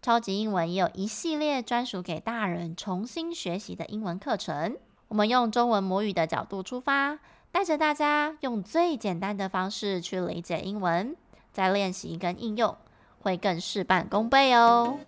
[0.00, 4.76] 超级英文也有一系列专属给大人重新学习的英文课程。
[5.08, 7.18] 我们用中文母语的角度出发，
[7.50, 11.16] 带着大家用最简单的方式去理解英文，
[11.52, 12.76] 再练习跟应用，
[13.20, 15.00] 会更事半功倍哦。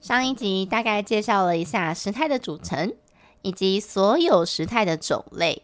[0.00, 2.94] 上一集大概介绍了一下时态的组成，
[3.42, 5.62] 以及所有时态的种类。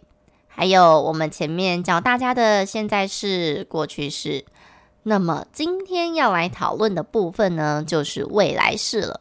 [0.56, 4.44] 还有我们前面教大家的现在式、过去式，
[5.02, 9.20] 那么今天要来讨论的部分呢，就是未来式了。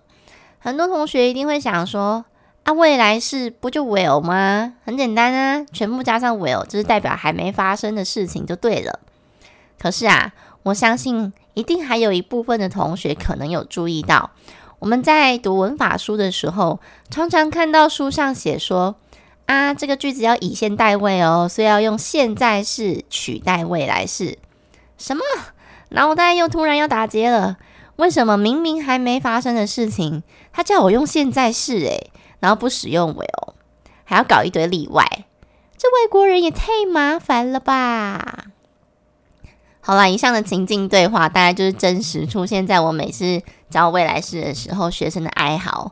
[0.60, 2.24] 很多同学一定会想说：
[2.66, 4.76] 啊，未来式不就 will 吗？
[4.86, 9.00] 很简单啊，全部加上 will，就是代表还没发生的事情就对了。
[9.80, 14.30] 可是啊，我相信一定还有一部分的同学可能有注意到，
[14.78, 18.96] 我们在读文法书的时候，常常看到书上写说。
[19.46, 24.38] 啊，这个句子要以现代位哦，所以要用现在式取代未来式。
[24.98, 25.24] 什么？
[25.90, 27.58] 脑袋又突然要打结了？
[27.98, 33.54] 为什么明明还没发生的事情，他叫我用现在式诶，然后不使用 will，
[34.04, 35.06] 还要搞一堆例外？
[35.78, 38.46] 这外国人也太麻烦了吧！
[39.82, 45.92] 好啦，以上的情境对话大概就是真实出现在我每次教未来式的时候，学生的哀嚎。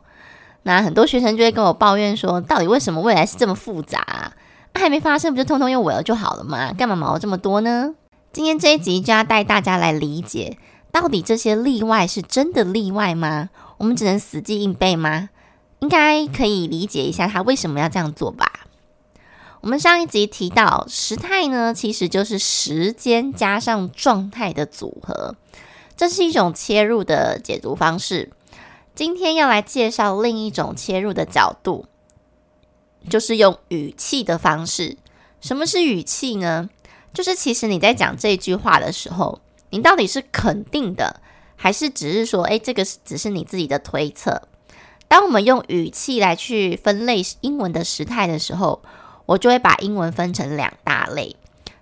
[0.64, 4.32] 那很多学生就会跟我抱怨说，到底为什么未来是这么复杂啊？
[4.74, 6.72] 还没发生，不就通通用 will 就好了吗？
[6.72, 7.94] 干嘛毛这么多呢？
[8.32, 10.58] 今天这一集就要带大家来理解，
[10.90, 13.50] 到底这些例外是真的例外吗？
[13.76, 15.28] 我们只能死记硬背吗？
[15.80, 18.66] 应该可以理解一下他为什么要这样做吧。
[19.60, 25.36] 我们上一集提到时态呢，其实就是时间加上状态的组合，
[25.96, 28.30] 这是一种切入的解读方式。
[28.94, 31.86] 今天要来介绍另一种切入的角度，
[33.08, 34.98] 就是用语气的方式。
[35.40, 36.68] 什么是语气呢？
[37.14, 41.22] 就是其实你在讲这句话的时候，你到底是肯定的，
[41.56, 44.42] 还是只是说，诶，这个只是你自己的推测？
[45.08, 48.82] 当我们用语气来去分类英文的时态的时候，
[49.24, 51.36] 我就会把英文分成两大类，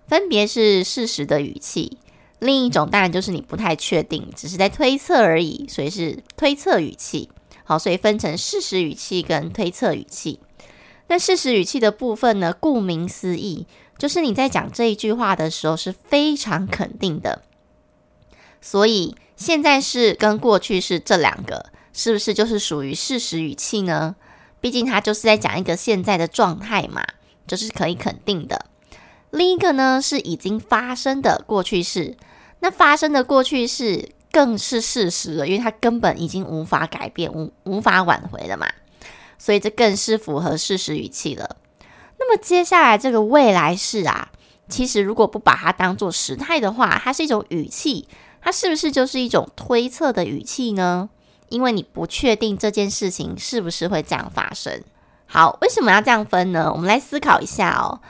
[0.06, 1.98] 分别是事实的语气。
[2.40, 7.30] 另一种当然就是你不太确定，只是在推测而已，所以是推测语气。
[7.64, 10.40] 好，所以分成事实语气跟推测语气。
[11.06, 13.66] 那事实语气的部分呢，顾名思义，
[13.98, 17.42] 就是你在讲这一句话的时候是非常肯定的。
[18.60, 24.16] 所以现在是跟过去式这两个，是不是就是属于事实语气呢？
[24.60, 27.04] 毕竟它就是在讲一个现在的状态嘛，
[27.46, 28.66] 就是可以肯定的。
[29.30, 32.16] 另一个呢，是已经发生的过去式。
[32.60, 38.68] 那发生的过去式更是事实了，因为它根本已经无法改变、无无法挽回了嘛，
[39.38, 41.56] 所以这更是符合事实语气了。
[42.18, 44.30] 那么接下来这个未来式啊，
[44.68, 48.06] 其实如果不把它当做时态的话，它是一种语气，
[48.42, 51.08] 它是不是就是一种推测的语气呢？
[51.48, 54.84] 因为你不确定这件事情是不是会这样发生。
[55.26, 56.70] 好，为什么要这样分呢？
[56.72, 58.00] 我们来思考一下哦。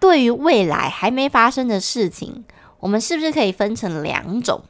[0.00, 2.44] 对于未来还没发生的事情。
[2.80, 4.62] 我们是不是可以分成两种？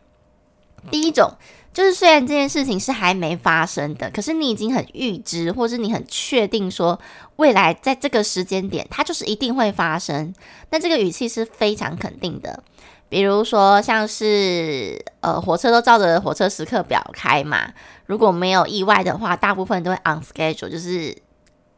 [0.90, 1.32] 第一种
[1.72, 6.98] 就是虽然这件事情是还没发生的，可是你已经很预知，或是你很确定说
[7.36, 10.32] 未来在这个时间点它就是一定会发生，
[10.70, 12.62] 那这个语气是非常肯定的。
[13.10, 17.72] 比如说像是呃火车都照着火车时刻表开嘛，
[18.06, 21.16] 如果没有意外的话，大部分都会 on schedule，就是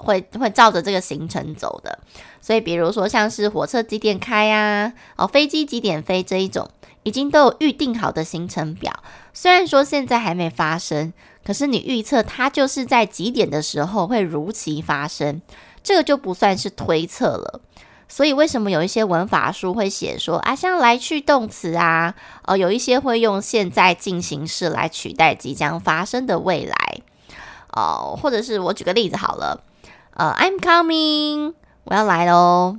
[0.02, 1.98] 会会照着这个行程走的。
[2.40, 6.68] 所以，比如说像是火车几点开啊，哦，飞机几点飞这一种，
[7.02, 9.02] 已经都有预定好的行程表。
[9.32, 11.12] 虽然说现在还没发生，
[11.44, 15.42] 可是你预测它就是在几点的时候会如期发生，
[15.82, 17.60] 这个就不算是推测了。
[18.08, 22.14] 所以，为什么有一些文法书会写说啊，像来去动词啊，
[22.44, 27.00] 哦，有一些会用现在进行式来取代即将发生的未来，
[27.72, 29.62] 哦，或者是我举个例子好了，
[30.20, 31.54] 呃，I'm coming。
[31.84, 32.76] 我要来喽！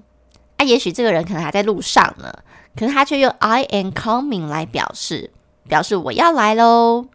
[0.58, 2.32] 啊，也许这个人可能还在路上呢，
[2.78, 5.32] 可是他却用 I am coming 来表示，
[5.68, 7.08] 表示我要来喽。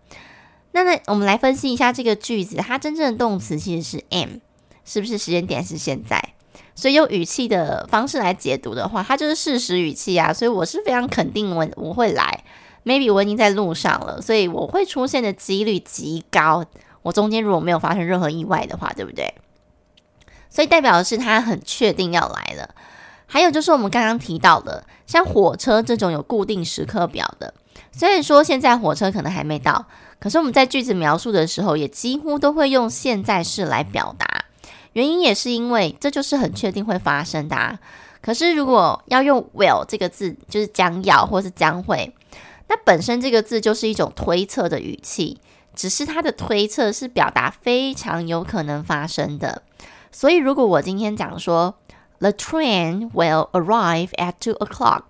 [0.73, 4.41] 那那我们来分析一下这个句子，它真正的动词其实是 am，
[4.85, 6.21] 是不是时间点是现在？
[6.75, 10.33] 所以用语气的方式来解读的话，它就是事实语气啊。
[10.33, 12.43] 所以我是非常肯定我我会来
[12.85, 16.65] ，maybe 我已经在路上了，所以我会出现的几率极高。
[17.03, 19.33] 我中间如果没有发生任何意外的话，对不对？
[20.57, 22.75] 所以代表的是他很确定要来了。
[23.27, 27.53] 还有就是我们刚刚提到的，像火车这种有固定时刻表的，
[27.93, 29.85] 虽然说现在火车可能还没到，
[30.19, 34.47] 可是我们在句子描述的时候，也几乎都会用现在式来表达。
[34.95, 37.79] 原因也是因为这就是很确定会发生的啊。
[38.23, 42.15] 可是如果要用 will 这个字，就是将要或是将会，
[42.69, 45.39] 那本身这个字就是一种推测的语气，
[45.75, 49.61] 只是它的推测是表达非常有可能发生的。
[50.17, 51.75] 所以如果我今天讲说
[52.21, 55.03] The train will arrive at two o'clock，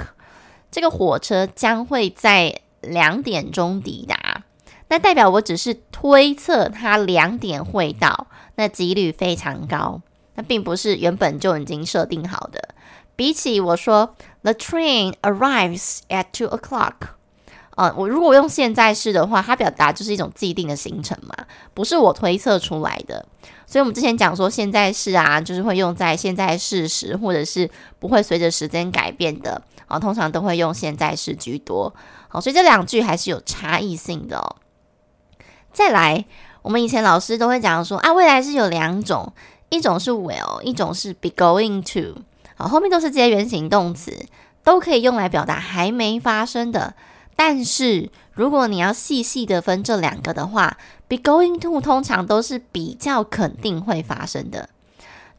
[0.72, 4.42] 这个火车将会在两点钟抵达，
[4.88, 8.26] 那代表我只是推测它两点会到。
[8.56, 10.00] 那几率非常高，
[10.34, 12.70] 那并不是原本就已经设定好的。
[13.14, 16.94] 比起我说 The train arrives at two o'clock，
[17.76, 21.34] 呃，我如果用现在式的话，它表达就是一种既定的行程嘛，
[21.72, 23.24] 不是我推测出来的。
[23.66, 31.94] 所以，我们之前讲说现在式啊，就是会用在现在事实，或者是不会随着时间改变的啊、通常都会用现在式居多。
[32.28, 34.56] 好，所以这两句还是有差异性的哦。
[35.72, 36.24] 再来。
[36.62, 39.32] 我们以前老师都会讲说啊，未来是有两种，
[39.68, 42.22] 一种是 will，一种是 be going to。
[42.56, 44.26] 好，后面都是这些原形动词，
[44.64, 46.94] 都可以用来表达还没发生的。
[47.36, 54.70] 但是如果你要细细的分这两个的话，be going to 通常都是比较肯定会发生的。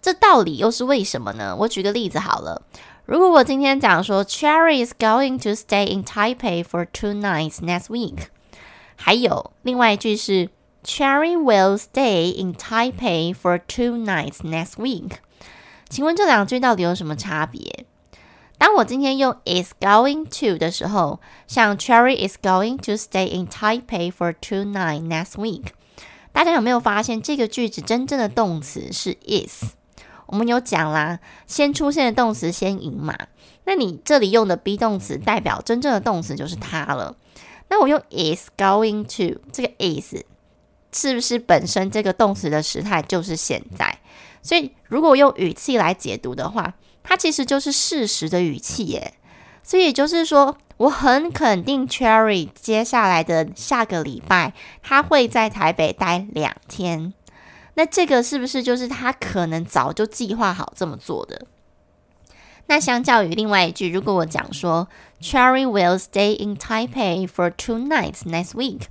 [0.02, 1.56] 这到底又是为什么呢？
[1.60, 2.62] 我举个例子好了，
[3.06, 8.28] 如果我今天讲说 Cherry is going to stay in Taipei for two nights next week，
[8.96, 10.50] 还有另外一句是。
[10.84, 15.18] Cherry will stay in Taipei for two nights next week。
[15.90, 17.86] 请问这两句到底有什么差别？
[18.58, 25.34] 当我今天用 is going to 的时候，像 Cherry is going to stay in Taipei for two night next
[25.34, 25.66] week，
[26.32, 29.74] 大家有没有发现这个句子真正的动词是 is？
[30.26, 33.16] 我们有讲啦，先出现的动词先赢嘛。
[33.66, 37.16] 那你这里用的 be 动词代表真正的动词就是它了。
[37.70, 40.24] 那我用 is going to 这个 is。
[40.94, 44.00] 是不是本身这个动词的时态就是现在？
[44.42, 46.74] 所以如果用语气来解读的话，
[47.08, 49.14] 它其实就是事实的语气耶。
[49.64, 57.14] 所以也就是说，我很肯定 Cherry 接下来的下个礼拜他会在台北待两天。
[57.76, 61.46] 那这个是不是就是他可能早就计划好这么做的？
[62.68, 64.90] 那相较于另外一句，如果我讲说
[65.22, 68.82] Cherry will stay in Taipei for two nights next week。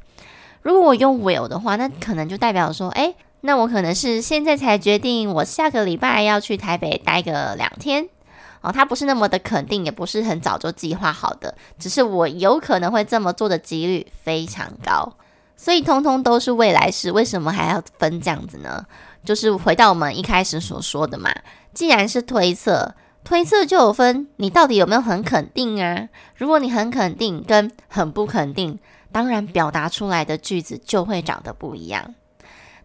[0.62, 3.14] 如果我用 will 的话，那可能就代表说，诶，
[3.46, 8.08] 那我可能是现在才决定，我下个礼拜要去台北待个两天。
[8.60, 15.14] 哦，他不是那么的肯定，也不是很早就计划好的，只是我有可能会这么做的几率非常高。
[15.56, 18.84] 所以通通都是未来式，为什么还要分这样子呢？
[19.24, 21.30] 就是回到我们一开始所说的嘛，
[21.72, 26.08] 既然是推测，推测就有分，你到底有没有很肯定啊？
[26.34, 28.78] 如果你很肯定跟很不肯定。
[29.12, 32.14] 当然，表达出来的句子就会长得不一样。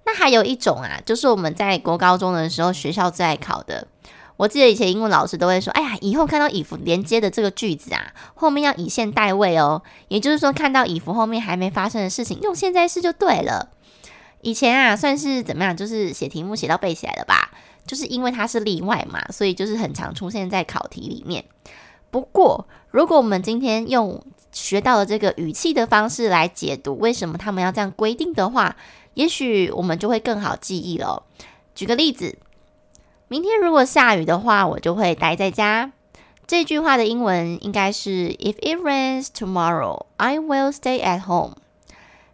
[0.06, 3.88] 那还有一种啊，就是我们在国高中的时候，学校最爱考的。
[4.38, 9.84] 我记得以前英文老师都会说：“哎呀，以后看到 if 连接的这个句子啊，后面要以现代位哦。
[10.08, 13.70] 也就是说，看到 if 后面还没发生的事情，用现在式就对了。”
[14.42, 15.78] 以前啊，算是怎么样？
[15.78, 17.52] 就是写题目写到背起来了吧？
[17.86, 21.46] 就是因为它是例外嘛，所以就是很常出现在考题里面。
[22.10, 28.76] 不过，如果我们今天用学到了这个语气的方式来解读，为什么他们要这样规定的话，
[29.14, 31.24] 也许我们就会更好记忆了。
[31.76, 32.38] 举个例子，
[33.28, 35.92] 明天如果下雨的话，我就会待在家。
[36.48, 41.56] 这句话的英文应该是 If it rains tomorrow, I will stay at home。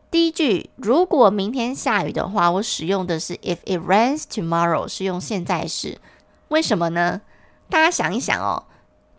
[0.10, 6.00] 第一句，如果明天下雨的话，我使用的是 If it rains tomorrow，是用现在式。
[6.48, 7.22] 为什么呢？
[7.70, 8.64] 大家想一想哦。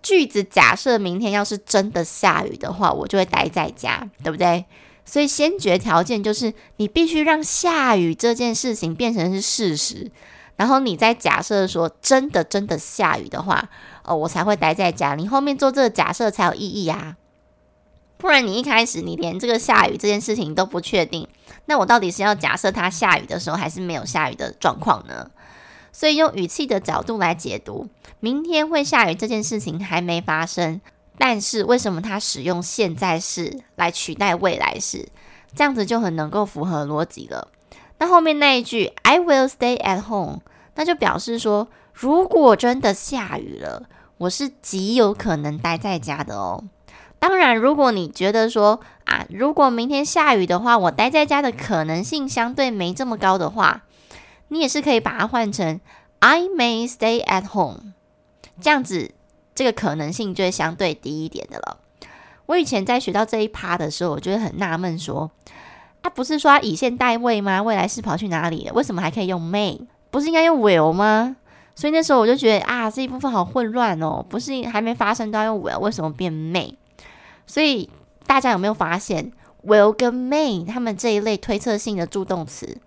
[0.01, 4.65] 句子假设明天要是真的下雨的话，我就会待在家，对不对？
[5.11, 10.11] 所以先决条件就是你必须让下雨这件事情变成是事实，
[10.57, 13.71] 然后你再假设说真的真的下雨的话，
[14.05, 15.15] 哦，我才会待在家。
[15.15, 17.17] 你后面做这个假设才有意义啊，
[18.19, 21.27] 不然你一开始你连这个下雨这件事情都不确定，
[21.65, 25.31] 那我到底是要假设它下雨的时候还是没有下雨的状况呢？
[25.91, 27.89] 所以用语气的角度来解读，
[28.21, 30.83] 明天会下雨这件事情还没发生，
[31.19, 35.09] 但是为什么他使用现在式来取代未来式？
[35.55, 37.49] 这样子就很能够符合逻辑了。
[37.99, 40.41] 那后面那一句 I will stay at home，
[40.77, 46.65] 那就表示说，如果真的下雨了，我是极有可能待在家的哦。
[47.19, 53.83] 当然，如果你觉得说啊，如果明天下雨的话，我待在家的可能性相对没这么高的话，
[54.49, 55.81] 你也是可以把它换成
[56.21, 57.95] I may stay at home，
[58.61, 59.13] 这样子
[59.59, 61.79] 这个可能性就会相对低一点的了。
[62.47, 65.29] 我以前在学到这一趴的时候，我就会很纳闷说，
[66.03, 67.61] 啊，不是说以现代位吗？
[67.61, 68.73] 未来式跑去哪里了？
[68.73, 69.81] 为什么还可以用 may？
[70.13, 71.35] 不是应该用 will 吗？
[71.75, 76.73] 所以那时候我就觉得啊，这一部分好混乱哦，不是还没发生都要用 will，为什么变 may？
[77.45, 77.91] 所以
[78.29, 79.33] 大家有没有发现
[79.67, 82.79] ，will 跟 may 他们这一类推测性的助动词，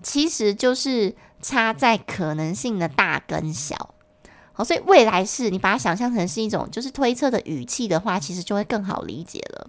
[0.00, 3.92] 其实就是差在可能性的大跟小。
[4.52, 9.68] 好，所以未来式你把它想象成是一种就是推测的语气的话，其实就会更好理解了。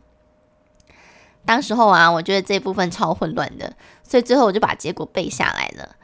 [1.46, 5.96] 当时候啊，我觉得这部分超混乱的，所以最后我就把结果背下来了。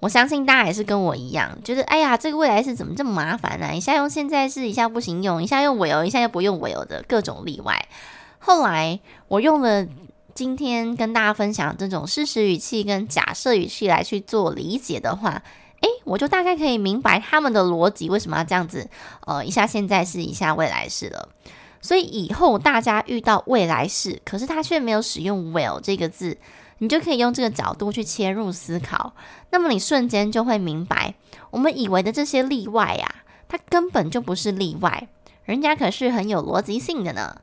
[0.00, 3.74] 我相信大家也是跟我一样，觉得哎呀，这个未来式怎么这么麻烦呢？
[3.74, 7.88] 一下用现在式，一下不行用，一下用 will，一下又不用 will 的各种例外。
[8.38, 9.86] 后来我用了
[10.34, 15.42] 今天跟大家分享这种事实语气跟假设语气来去做理解的话，
[15.86, 18.88] 哎，我就大概可以明白他们的逻辑为什么要这样子，
[19.26, 21.28] 呃，一下现在式，一下未来式了。
[21.80, 26.38] 所以以后大家遇到未来式，可是他却没有使用 will 这个字。
[26.78, 29.14] 你就可以用这个角度去切入思考，
[29.50, 31.14] 那么你瞬间就会明白，
[31.50, 33.14] 我们以为的这些例外呀，
[33.48, 35.08] 它根本就不是例外，
[35.44, 37.40] 人家可是很有逻辑性的呢。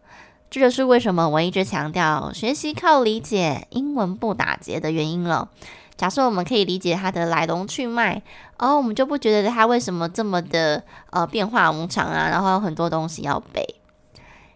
[0.52, 5.50] 这就是为什么我一直强调学习靠理解，英文不打结的原因了。
[5.96, 8.22] 假设我们可以理解它的来龙去脉，
[8.58, 13.76] 哦，我们就不觉得它为什么这么的呃变化无常啊，然后有很多东西要背。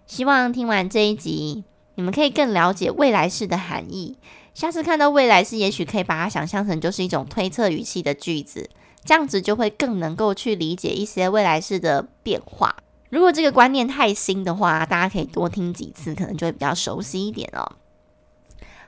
[0.05, 1.63] 希望听完这一集，
[1.95, 4.17] 你们可以更了解未来式的含义。
[4.53, 8.69] 下次看到未来式，也许可以把它想象成就是一种推测语气的句子，
[9.05, 12.75] 这样子就会更能够去理解一些未来式的变化。
[13.09, 17.71] 如果这个观念太新的话，大家可以多听几次，可能就会比较熟悉一点哦。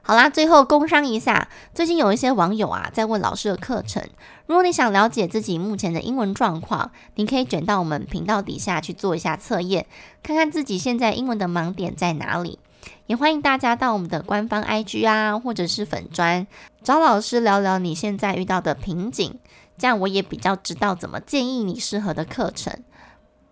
[0.09, 4.03] 好啦，最后工商一下，最近有一些网友啊在问老师的课程，
[4.47, 9.85] 如果你想了解自己目前的英文状况，你可以卷到我们频道底下去做一下测验，
[10.23, 12.57] 看看自己现在英文的盲点在哪里。
[13.05, 16.47] 也欢迎大家到我们的官方 IG 啊，或者是粉专
[16.81, 19.37] 找老师聊聊你现在遇到的瓶颈，
[19.77, 22.73] 这样我也比较知道怎么建议你适合的课程。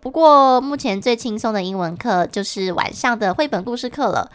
[0.00, 4.32] 不过目前最轻松的英文课就是晚上的绘本故事课了，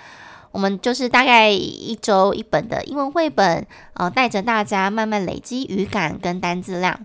[0.54, 7.00] 我们就是大概一周一本的英文绘本，呃，带着大家慢慢累积语感跟单字量。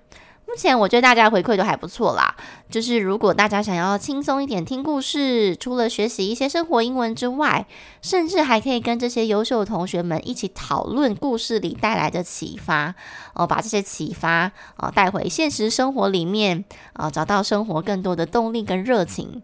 [0.47, 2.35] 目前我觉得大家回馈都还不错啦，
[2.71, 7.67] 就是如果大家想要轻松一点听故事，除了学习一些生活英文之外，
[8.03, 12.95] 甚至还可以跟这些优秀的同学们一起讨论故事里带来的启发，
[13.35, 19.43] 哦，把这些启发哦带回现实生活里面，啊，找到生活更多的动力跟热情，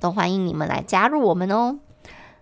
[0.00, 1.78] 都欢迎你们来加入我们哦。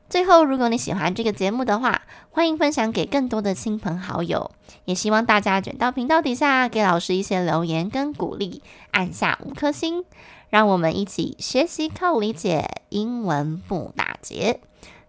[0.08, 4.50] 最后，如果你喜欢这个节目的话，欢迎分享给更多的亲朋好友。
[4.86, 8.62] 也希望大家卷到频道底下，给老师一些留言跟鼓励，
[8.92, 10.04] 按下五颗星，
[10.48, 14.60] 让我们一起学习靠理解，英文不打结。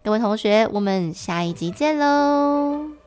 [0.03, 2.99] 各位同学，我们下一集见喽！